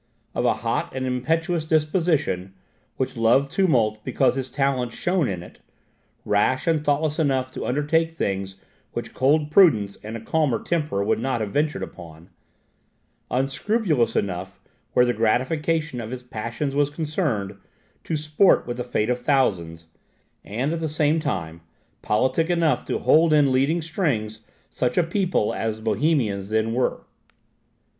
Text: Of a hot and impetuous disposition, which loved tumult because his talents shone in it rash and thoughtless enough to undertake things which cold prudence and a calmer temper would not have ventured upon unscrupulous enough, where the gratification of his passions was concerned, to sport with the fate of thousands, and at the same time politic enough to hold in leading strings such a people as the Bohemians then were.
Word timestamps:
Of 0.33 0.45
a 0.45 0.55
hot 0.65 0.95
and 0.95 1.05
impetuous 1.05 1.63
disposition, 1.63 2.55
which 2.97 3.15
loved 3.15 3.51
tumult 3.51 4.03
because 4.03 4.33
his 4.33 4.49
talents 4.49 4.95
shone 4.95 5.27
in 5.27 5.43
it 5.43 5.59
rash 6.25 6.65
and 6.65 6.83
thoughtless 6.83 7.19
enough 7.19 7.51
to 7.51 7.67
undertake 7.67 8.09
things 8.09 8.55
which 8.93 9.13
cold 9.13 9.51
prudence 9.51 9.99
and 10.01 10.17
a 10.17 10.19
calmer 10.19 10.57
temper 10.59 11.03
would 11.03 11.19
not 11.19 11.39
have 11.39 11.51
ventured 11.53 11.83
upon 11.83 12.31
unscrupulous 13.29 14.15
enough, 14.15 14.59
where 14.93 15.05
the 15.05 15.13
gratification 15.13 16.01
of 16.01 16.09
his 16.09 16.23
passions 16.23 16.73
was 16.73 16.89
concerned, 16.89 17.57
to 18.03 18.17
sport 18.17 18.65
with 18.65 18.77
the 18.77 18.83
fate 18.83 19.11
of 19.11 19.19
thousands, 19.19 19.85
and 20.43 20.73
at 20.73 20.79
the 20.79 20.89
same 20.89 21.19
time 21.19 21.61
politic 22.01 22.49
enough 22.49 22.85
to 22.85 22.97
hold 22.97 23.33
in 23.33 23.51
leading 23.51 23.83
strings 23.83 24.39
such 24.71 24.97
a 24.97 25.03
people 25.03 25.53
as 25.53 25.75
the 25.77 25.83
Bohemians 25.83 26.49
then 26.49 26.73
were. 26.73 27.01